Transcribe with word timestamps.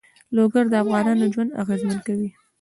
لوگر 0.35 0.65
د 0.69 0.73
افغانانو 0.83 1.25
ژوند 1.33 1.55
اغېزمن 1.61 1.97
کوي. 2.07 2.29